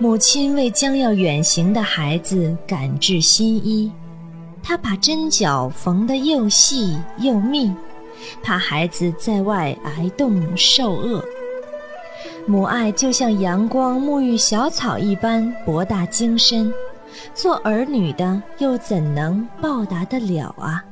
[0.00, 3.90] 母亲为将要远行的孩子赶制新衣，
[4.62, 7.72] 她把针脚缝得又细又密，
[8.40, 11.24] 怕孩子在外挨冻受饿。
[12.46, 16.72] 母爱就像阳光沐浴小草一般博大精深，
[17.34, 20.84] 做儿女的又怎能报答得了啊？